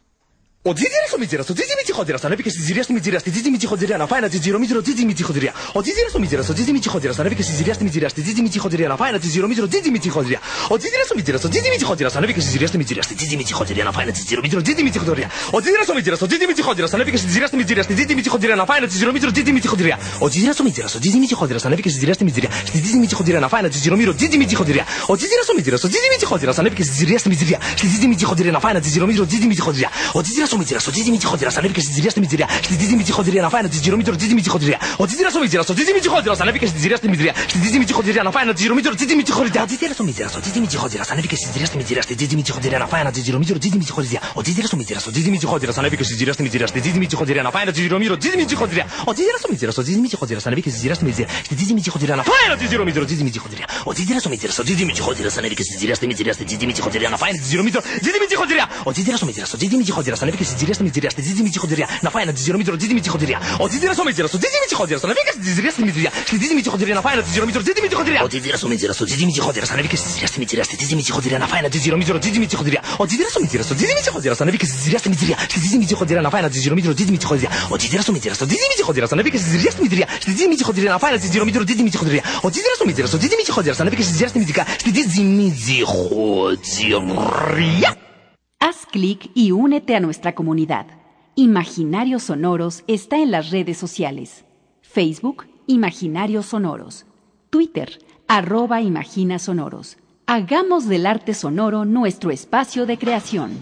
Ο 0.66 0.72
Τζίτζιρη 0.72 1.06
ο 1.14 1.18
Μιτζήρα, 1.18 1.42
ο 1.50 1.52
Τζίτζι 1.52 1.74
Μιτζιχοντήρα. 1.78 2.18
Αν 2.22 2.32
έπηκε 2.32 2.50
στη 2.50 2.60
Τζιρία 2.62 2.82
στη 2.82 2.92
Μιτζήρα, 2.92 3.18
στη 3.18 3.30
Τζίτζι 3.30 3.50
Μιτζιχοντήρα 3.50 3.96
να 3.96 4.06
πάει 4.06 4.18
ένα 4.18 4.28
Τζιτζιρο 4.28 4.58
Μίτζιρο 4.58 4.80
Τζίτζι 4.82 5.04
Μιτζιχοντήρα. 5.04 5.52
Ο 5.72 5.80
Τζίτζιρη 5.82 6.08
ο 6.16 6.18
Μιτζήρα, 6.18 6.42
ο 6.50 6.52
Τζίτζι 6.54 6.72
Μιτζιχοντήρα. 6.72 7.12
Αν 7.18 7.26
έπηκε 7.26 7.42
στη 7.42 7.52
Τζιρία 7.52 7.74
στη 7.74 7.84
Μιτζήρα, 7.84 8.08
στη 8.08 8.20
Τζίτζι 8.22 8.42
Μιτζιχοντήρα 8.42 8.88
να 8.88 8.96
πάει 8.96 9.10
ένα 9.10 9.18
Τζιτζιρο 9.22 9.46
Μίτζιρο 9.46 9.66
Τζίτζι 9.68 9.90
Μιτζιχοντήρα. 9.90 10.40
Ο 10.70 10.76
Τζίτζιρη 10.78 11.02
ο 11.10 11.44
ο 11.44 11.48
Τζίτζι 11.48 11.68
Μιτζιχοντήρα. 11.72 12.08
Αν 12.12 12.22
έπηκε 12.22 12.40
στη 12.40 12.48
Τζιρία 12.50 12.66
στη 12.66 12.76
Μιτζήρα, 12.76 13.02
στη 13.02 13.14
Τζίτζι 13.14 13.36
Μιτζιχοντήρα 13.36 13.84
να 13.84 13.92
πάει 13.92 13.98
ένα 13.98 14.12
Τζιτζιρο 14.12 14.40
Μίτζιρο 14.42 14.62
Τζίτζι 14.62 14.82
Ο 14.88 15.58
Τζίτζιρη 15.58 15.82
ο 15.90 15.94
ο 16.14 16.28
Τζίτζι 16.28 16.46
Μιτζιχοντήρα. 16.48 16.86
Αν 16.92 16.92
έπηκε 16.92 17.18
στη 17.18 17.32
στη 17.32 17.40
στη 22.68 22.80
Τζίτζι 22.80 23.36
να 23.36 23.48
ένα 23.60 23.68
Τζίτζι 23.68 24.00
Ο 24.00 24.14
Τζίτζιρη 24.14 24.40
ο 29.18 29.22
ο 29.22 29.26
Τζίτζι 29.26 29.48
Ο 30.14 30.18
ο 30.18 30.20
Τζίτζι 30.22 30.42
ο 30.54 30.58
Μιτζήρα, 30.58 30.80
ο 30.88 30.90
Τζίζι 30.90 31.10
Μιτζιχοντήρα. 31.10 31.50
Ανέβηκε 31.58 31.80
στη 31.80 31.90
Τζιρία 31.94 32.10
στη 32.10 32.20
Μιτζηρία. 32.20 32.48
Στη 32.62 32.74
Τζίζι 32.76 32.94
Μιτζιχοντήρα 32.96 33.42
να 33.42 33.50
φάει 33.52 33.60
ένα 33.64 33.70
τζιρομίτρο 33.70 34.16
Τζίζι 34.16 34.34
Μιτζιχοντήρα. 34.34 34.78
Ο 34.96 35.06
Τζίζιρα 35.06 35.28
ο 35.36 35.40
Μιτζήρα, 35.42 35.62
ο 35.68 35.74
Τζίζι 35.74 35.92
Μιτζιχοντήρα. 35.96 36.34
Ανέβηκε 36.40 36.66
στη 36.66 36.78
Τζιρία 36.78 36.96
στη 36.96 37.08
Μιτζηρία. 37.08 37.34
Στη 37.48 37.58
Τζίζι 37.58 37.78
Μιτζιχοντήρα 37.78 38.22
να 38.22 38.30
φάει 38.30 38.42
ένα 38.42 38.52
τζιρομίτρο 38.52 38.94
Τζίζι 38.94 39.14
Μιτζιχοντήρα. 39.14 39.62
Ο 39.62 39.66
Τζίζιρα 39.66 39.94
ο 40.00 40.04
Μιτζήρα, 40.04 40.30
ο 40.36 40.40
Τζίζι 40.40 40.60
Μιτζιχοντήρα. 40.60 41.04
Ανέβηκε 41.10 41.36
στη 41.36 41.48
Τζιρία 41.50 41.66
στη 41.66 41.76
Μιτζηρία. 41.76 42.02
Στη 42.02 42.14
Τζίζι 42.14 42.36
Μιτζιχοντήρα 42.36 42.78
να 42.78 42.86
φάει 42.86 43.00
ένα 43.00 43.10
τζιρομίτρο 43.12 43.58
Τζίζι 43.58 43.76
Μιτζιχοντήρα. 43.76 44.20
Ο 44.34 44.42
Τζίζιρα 44.42 44.68
ο 44.72 44.76
Μιτζήρα, 44.76 45.00
ο 45.06 45.10
Τζίζι 45.10 45.30
Μιτζιχοντήρα. 45.30 45.72
Ανέβηκε 45.76 46.04
στη 46.04 46.14
Τζιρία 46.16 46.32
στη 46.32 46.42
Μιτζηρία. 46.42 46.66
Στη 46.66 46.80
Τζίζι 46.80 46.98
Μιτζιχοντήρα 46.98 47.42
να 47.42 47.50
φάει 47.50 47.62
ένα 47.62 47.72
τζιρομίτρο 47.72 48.16
Τζίζι 48.16 48.36
Μιτζιχοντήρα. 48.36 48.84
Ο 49.04 49.12
Τζίζιρα 49.12 49.38
ο 49.46 49.48
Μιτζήρα, 49.48 49.72
ο 49.78 49.82
Τζίζι 49.82 50.00
Μιτζιχοντήρα. 50.00 50.40
Ανέβηκε 50.46 50.68
στη 50.70 50.78
Τζιρία 50.78 50.94
στη 50.94 51.04
Μιτζηρία. 51.04 51.32
Στη 51.44 51.54
Τζίζι 51.54 51.72
Μιτζιχοντήρα 51.74 52.16
να 52.16 52.22
φάει 52.22 52.42
ένα 52.46 52.56
τζιρομίτρο 52.56 53.04
Τζίζι 53.04 53.22
Μιτζιχοντήρα. 53.22 53.64
Ο 53.84 53.92
Τζίζιρα 53.92 54.18
ο 54.26 54.28
Μιτζήρα, 54.28 54.52
ο 54.58 54.62
Τζίζι 54.62 54.84
Μιτζιχοντήρα. 54.84 55.30
Ανέβηκε 55.38 55.62
στη 55.62 55.76
Τζιρία 55.76 55.94
στη 55.94 56.06
Μιτζηρία. 56.06 56.32
Στη 56.32 56.44
Τζίζι 56.44 56.66
Μιτζιχοντήρα 56.66 57.08
να 57.08 57.16
φάει 57.16 57.30
ένα 57.32 57.42
τζιρομίτρο 57.42 57.80
Τζίζι 58.00 58.18
Μιτζιχοντήρα. 58.20 58.64
Ο 58.84 58.92
Τζίζιρα 58.92 59.16
ο 59.22 59.26
Μιτζήρα, 59.26 59.46
ο 59.54 59.56
Τζίζι 59.56 59.76
Μιτζιχοντήρα. 59.76 60.16
Ανέβηκε 60.20 60.43
τη 60.44 60.50
τζιτζηρία 60.50 60.74
στη 60.74 60.82
μιτζηρία, 60.82 61.10
στη 61.10 61.22
τζιτζι 61.22 61.42
μιτζιχοντζηρία. 61.42 61.88
Να 62.04 62.10
φάει 62.10 62.22
ένα 62.26 62.32
τζιτζιρομίτρο 62.32 62.76
τζιτζι 62.76 62.94
μιτζιχοντζηρία. 62.94 63.38
Ο 63.64 63.66
τζιτζιρα 63.68 63.92
ο 64.00 64.04
μιτζιρα, 64.08 64.28
ο 64.36 64.38
τζιτζι 64.40 64.58
μιτζιχοντζηρία. 64.62 65.00
Να 65.08 65.12
βγει 65.16 65.22
στη 65.34 65.40
τζιτζηρία 65.44 65.70
στη 65.74 65.80
μιτζηρία, 65.84 66.10
στη 66.28 66.36
τζιτζι 66.36 66.54
μιτζιχοντζηρία. 66.58 66.94
Να 66.94 67.00
φάει 67.02 67.12
ένα 67.16 67.22
τζιτζιρομίτρο 67.24 67.60
τζιτζι 67.64 67.80
μιτζιχοντζηρία. 67.84 68.20
Ο 68.24 68.26
τζιτζιρα 68.30 68.56
ο 68.64 68.68
μιτζιρα, 68.68 68.92
ο 68.92 68.94
τζιτζι 68.94 69.14
μιτζιχοντζηρία. 69.18 69.56
Να 69.64 69.70
βγει 69.76 69.86
στη 69.96 70.06
τζιτζηρία 70.06 70.28
στη 70.28 70.38
μιτζηρία, 70.42 70.64
στη 70.66 70.76
τζιτζι 70.80 70.96
μιτζιχοντζηρία. 70.96 71.38
Να 71.38 71.46
φάει 71.46 71.60
ένα 71.60 71.68
τζιτζιρομίτρο 71.70 72.18
τζιτζι 72.18 72.38
μιτζιχοντζηρία. 72.38 72.80
Ο 72.98 73.06
τζιτζιρα 73.06 73.30
ο 73.38 73.40
μιτζιρα, 73.42 73.64
ο 73.70 73.74
τζιτζι 73.74 73.94
μιτζιχοντζηρία. 74.00 74.36
Να 74.38 74.44
βγει 79.22 79.38
Ο 82.42 82.50
τζιτζιρα 82.50 82.74
ο 82.80 82.84
ο 83.14 83.18
τζιτζι 86.58 88.03
clic 88.94 89.28
y 89.34 89.50
únete 89.50 89.96
a 89.96 90.00
nuestra 90.00 90.36
comunidad. 90.36 90.86
Imaginarios 91.34 92.22
Sonoros 92.22 92.84
está 92.86 93.18
en 93.18 93.32
las 93.32 93.50
redes 93.50 93.76
sociales. 93.76 94.44
Facebook, 94.82 95.48
Imaginarios 95.66 96.46
Sonoros. 96.46 97.04
Twitter, 97.50 97.98
arroba 98.28 98.82
Imagina 98.82 99.40
Sonoros. 99.40 99.96
Hagamos 100.26 100.86
del 100.86 101.06
arte 101.06 101.34
sonoro 101.34 101.84
nuestro 101.84 102.30
espacio 102.30 102.86
de 102.86 102.96
creación. 102.96 103.58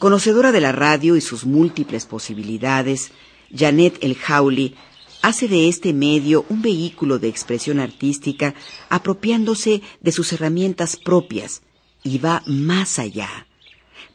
Conocedora 0.00 0.50
de 0.50 0.60
la 0.60 0.72
radio 0.72 1.14
y 1.14 1.20
sus 1.20 1.46
múltiples 1.46 2.06
posibilidades, 2.06 3.12
Janet 3.54 3.98
El 4.02 4.16
Hawley 4.26 4.74
hace 5.22 5.48
de 5.48 5.68
este 5.68 5.92
medio 5.92 6.44
un 6.48 6.62
vehículo 6.62 7.18
de 7.18 7.28
expresión 7.28 7.80
artística 7.80 8.54
apropiándose 8.88 9.82
de 10.00 10.12
sus 10.12 10.32
herramientas 10.32 10.96
propias 10.96 11.62
y 12.02 12.18
va 12.18 12.42
más 12.46 12.98
allá. 12.98 13.46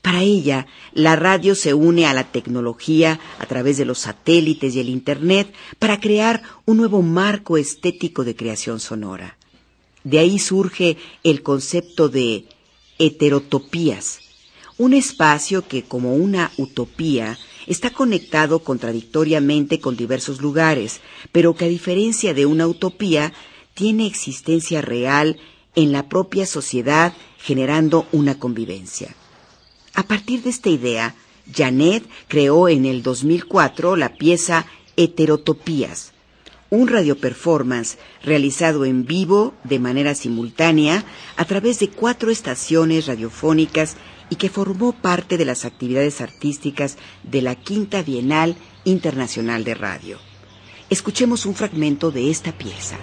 Para 0.01 0.21
ella, 0.21 0.67
la 0.93 1.15
radio 1.15 1.55
se 1.55 1.73
une 1.73 2.05
a 2.05 2.13
la 2.13 2.31
tecnología 2.31 3.19
a 3.39 3.45
través 3.47 3.77
de 3.77 3.85
los 3.85 3.99
satélites 3.99 4.75
y 4.75 4.79
el 4.79 4.89
Internet 4.89 5.51
para 5.79 5.99
crear 5.99 6.43
un 6.65 6.77
nuevo 6.77 7.01
marco 7.01 7.57
estético 7.57 8.23
de 8.23 8.35
creación 8.35 8.79
sonora. 8.79 9.37
De 10.03 10.19
ahí 10.19 10.37
surge 10.37 10.97
el 11.23 11.41
concepto 11.41 12.09
de 12.09 12.45
heterotopías, 12.99 14.19
un 14.77 14.93
espacio 14.93 15.67
que 15.67 15.83
como 15.83 16.15
una 16.15 16.51
utopía 16.57 17.39
está 17.67 17.89
conectado 17.89 18.59
contradictoriamente 18.59 19.79
con 19.79 19.95
diversos 19.95 20.41
lugares, 20.41 21.01
pero 21.31 21.55
que 21.55 21.65
a 21.65 21.69
diferencia 21.69 22.33
de 22.33 22.45
una 22.45 22.67
utopía 22.67 23.33
tiene 23.73 24.07
existencia 24.07 24.81
real 24.81 25.37
en 25.75 25.91
la 25.91 26.07
propia 26.07 26.45
sociedad 26.45 27.13
generando 27.37 28.07
una 28.11 28.39
convivencia. 28.39 29.15
A 29.93 30.03
partir 30.03 30.43
de 30.43 30.49
esta 30.49 30.69
idea, 30.69 31.15
Janet 31.53 32.03
creó 32.27 32.69
en 32.69 32.85
el 32.85 33.03
2004 33.03 33.95
la 33.95 34.15
pieza 34.15 34.65
Heterotopías, 34.97 36.13
un 36.69 36.87
radioperformance 36.87 37.97
realizado 38.23 38.85
en 38.85 39.05
vivo 39.05 39.53
de 39.63 39.79
manera 39.79 40.15
simultánea 40.15 41.03
a 41.37 41.45
través 41.45 41.79
de 41.79 41.89
cuatro 41.89 42.31
estaciones 42.31 43.05
radiofónicas 43.05 43.95
y 44.29 44.35
que 44.35 44.49
formó 44.49 44.91
parte 44.93 45.37
de 45.37 45.45
las 45.45 45.65
actividades 45.65 46.21
artísticas 46.21 46.97
de 47.23 47.41
la 47.41 47.55
Quinta 47.55 48.01
Bienal 48.01 48.55
Internacional 48.83 49.63
de 49.63 49.75
Radio. 49.75 50.19
Escuchemos 50.89 51.45
un 51.45 51.55
fragmento 51.55 52.11
de 52.11 52.29
esta 52.29 52.51
pieza. 52.51 52.97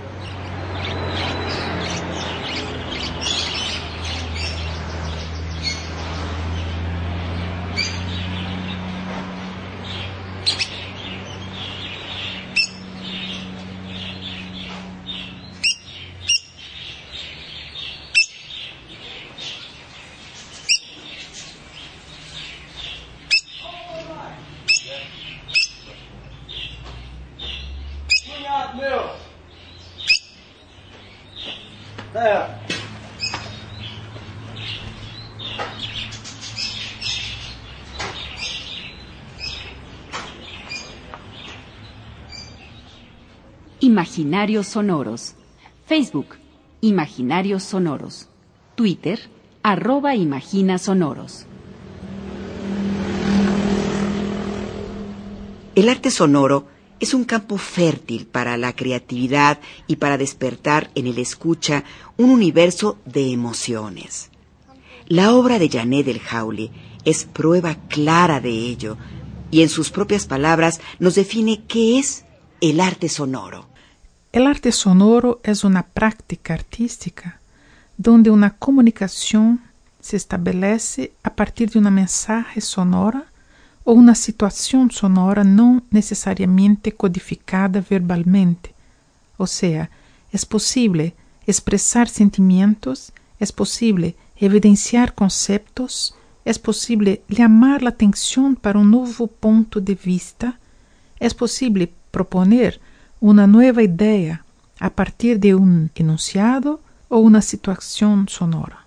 Imaginarios 44.02 44.66
Sonoros. 44.66 45.36
Facebook, 45.86 46.34
Imaginarios 46.80 47.62
Sonoros. 47.62 48.26
Twitter, 48.74 49.30
arroba 49.62 50.16
Imagina 50.16 50.78
Sonoros. 50.78 51.46
El 55.76 55.88
arte 55.88 56.10
sonoro 56.10 56.66
es 56.98 57.14
un 57.14 57.22
campo 57.22 57.58
fértil 57.58 58.26
para 58.26 58.56
la 58.56 58.74
creatividad 58.74 59.60
y 59.86 59.94
para 59.96 60.18
despertar 60.18 60.90
en 60.96 61.06
el 61.06 61.18
escucha 61.18 61.84
un 62.16 62.30
universo 62.30 62.98
de 63.04 63.30
emociones. 63.30 64.30
La 65.06 65.32
obra 65.32 65.60
de 65.60 65.68
Janet 65.68 66.06
del 66.06 66.18
Jaule 66.18 66.72
es 67.04 67.24
prueba 67.24 67.76
clara 67.88 68.40
de 68.40 68.50
ello 68.50 68.96
y 69.52 69.62
en 69.62 69.68
sus 69.68 69.90
propias 69.90 70.26
palabras 70.26 70.80
nos 70.98 71.14
define 71.14 71.62
qué 71.68 72.00
es 72.00 72.24
el 72.60 72.80
arte 72.80 73.08
sonoro. 73.08 73.70
El 74.32 74.46
arte 74.46 74.72
sonoro 74.72 75.40
es 75.42 75.62
una 75.62 75.82
práctica 75.82 76.54
artística 76.54 77.38
donde 77.98 78.30
una 78.30 78.48
comunicación 78.48 79.60
se 80.00 80.16
estabelece 80.16 81.12
a 81.22 81.34
partir 81.34 81.68
de 81.68 81.78
una 81.78 81.90
mensaje 81.90 82.62
sonora 82.62 83.26
ou 83.84 83.94
uma 83.94 84.14
situação 84.14 84.88
sonora 84.88 85.44
não 85.44 85.82
necessariamente 85.90 86.90
codificada 86.90 87.82
verbalmente. 87.82 88.74
Ou 89.36 89.46
seja, 89.46 89.90
é 90.32 90.46
possível 90.46 91.12
expressar 91.46 92.08
sentimentos, 92.08 93.12
é 93.38 93.44
possível 93.44 94.14
evidenciar 94.40 95.12
conceitos, 95.12 96.14
é 96.42 96.54
possível 96.54 97.18
chamar 97.30 97.84
a 97.84 97.90
atenção 97.90 98.54
para 98.54 98.78
um 98.78 98.84
novo 98.84 99.28
ponto 99.28 99.78
de 99.78 99.94
vista, 99.94 100.54
é 101.20 101.28
possível 101.28 101.86
proponer 102.10 102.80
uma 103.22 103.46
nova 103.46 103.80
ideia 103.84 104.44
a 104.80 104.90
partir 104.90 105.38
de 105.38 105.54
um 105.54 105.88
enunciado 105.94 106.80
ou 107.08 107.24
uma 107.24 107.40
situação 107.40 108.26
sonora. 108.26 108.78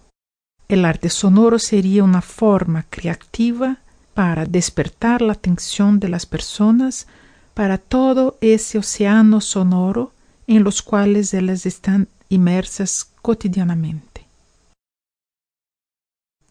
O 0.69 0.85
arte 0.85 1.09
sonoro 1.09 1.57
seria 1.57 2.03
uma 2.03 2.21
forma 2.21 2.83
criativa 2.89 3.77
para 4.13 4.43
despertar 4.45 5.21
la 5.21 5.31
atención 5.31 5.99
de 5.99 6.09
las 6.09 6.25
personas 6.25 7.07
para 7.53 7.77
todo 7.77 8.35
ese 8.41 8.77
océano 8.77 9.39
sonoro 9.39 10.11
en 10.47 10.65
los 10.65 10.81
cuales 10.81 11.33
ellas 11.33 11.65
están 11.65 12.09
inmersas 12.27 13.09
cotidianamente. 13.21 14.25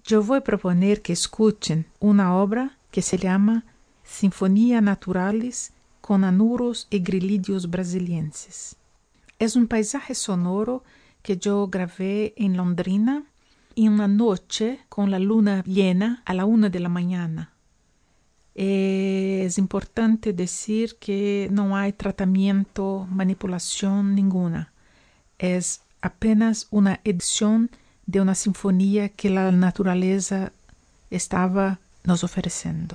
Yo 0.07 0.23
voy 0.23 0.38
a 0.38 0.40
proponer 0.40 1.03
que 1.03 1.12
escuchen 1.12 1.85
una 2.01 2.35
obra 2.35 2.79
que 2.90 3.03
se 3.03 3.18
llama 3.18 3.64
Sinfonía 4.05 4.81
Naturalis 4.81 5.74
con 6.05 6.23
anuros 6.23 6.87
y 6.90 6.99
grillidios 6.99 7.71
brasilienses. 7.71 8.77
Es 9.38 9.57
un 9.57 9.67
paisaje 9.67 10.14
sonoro 10.14 10.85
que 11.23 11.38
yo 11.38 11.67
grabé 11.69 12.35
en 12.37 12.59
Londrina 12.59 13.23
en 13.75 13.95
una 13.95 14.07
noche 14.07 14.81
con 14.90 15.11
la 15.11 15.19
luna 15.19 15.64
llena 15.64 16.23
a 16.27 16.35
la 16.35 16.45
una 16.45 16.69
de 16.69 16.81
la 16.81 16.90
mañana. 16.90 17.53
É 18.55 19.49
importante 19.57 20.35
dizer 20.35 20.99
que 21.01 21.49
não 21.51 21.75
há 21.75 21.90
tratamento, 21.90 23.07
manipulação 23.11 24.03
nenhuma. 24.03 24.69
É 25.38 25.59
apenas 26.03 26.69
uma 26.71 26.99
edição 27.03 27.67
de 28.07 28.21
uma 28.21 28.35
sinfonia 28.35 29.09
que 29.09 29.29
a 29.29 29.51
natureza 29.51 30.53
estava 31.11 31.79
nos 32.05 32.23
oferecendo. 32.23 32.95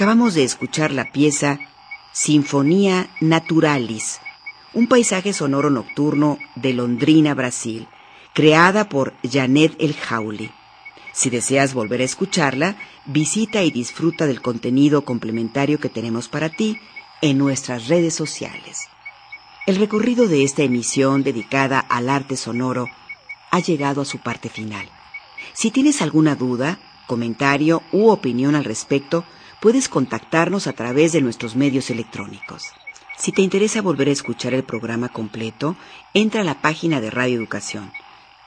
Acabamos 0.00 0.32
de 0.32 0.44
escuchar 0.44 0.92
la 0.92 1.12
pieza 1.12 1.58
Sinfonía 2.10 3.10
Naturalis, 3.20 4.18
un 4.72 4.86
paisaje 4.86 5.34
sonoro 5.34 5.68
nocturno 5.68 6.38
de 6.54 6.72
Londrina, 6.72 7.34
Brasil, 7.34 7.86
creada 8.32 8.88
por 8.88 9.12
Janet 9.30 9.76
El 9.78 9.92
Jauli. 9.92 10.52
Si 11.12 11.28
deseas 11.28 11.74
volver 11.74 12.00
a 12.00 12.04
escucharla, 12.04 12.78
visita 13.04 13.62
y 13.62 13.70
disfruta 13.70 14.26
del 14.26 14.40
contenido 14.40 15.04
complementario 15.04 15.78
que 15.78 15.90
tenemos 15.90 16.30
para 16.30 16.48
ti 16.48 16.78
en 17.20 17.36
nuestras 17.36 17.88
redes 17.88 18.14
sociales. 18.14 18.88
El 19.66 19.76
recorrido 19.76 20.28
de 20.28 20.44
esta 20.44 20.62
emisión 20.62 21.22
dedicada 21.22 21.78
al 21.78 22.08
arte 22.08 22.38
sonoro 22.38 22.86
ha 23.50 23.60
llegado 23.60 24.00
a 24.00 24.06
su 24.06 24.16
parte 24.16 24.48
final. 24.48 24.88
Si 25.52 25.70
tienes 25.70 26.00
alguna 26.00 26.36
duda, 26.36 26.78
comentario 27.06 27.82
u 27.92 28.08
opinión 28.08 28.54
al 28.54 28.64
respecto, 28.64 29.26
puedes 29.60 29.88
contactarnos 29.88 30.66
a 30.66 30.72
través 30.72 31.12
de 31.12 31.20
nuestros 31.20 31.54
medios 31.56 31.90
electrónicos. 31.90 32.72
Si 33.16 33.32
te 33.32 33.42
interesa 33.42 33.82
volver 33.82 34.08
a 34.08 34.12
escuchar 34.12 34.54
el 34.54 34.62
programa 34.64 35.10
completo, 35.10 35.76
entra 36.14 36.40
a 36.40 36.44
la 36.44 36.62
página 36.62 37.00
de 37.00 37.10
Radio 37.10 37.36
Educación 37.36 37.92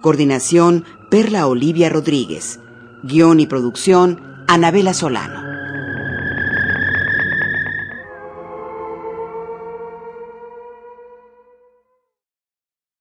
coordinación 0.06 0.86
Perla 1.10 1.48
Olivia 1.48 1.89
Rodríguez, 1.89 2.60
guion 3.02 3.39
y 3.39 3.48
producción 3.48 4.22
Anabela 4.48 4.94
Solano. 4.94 5.44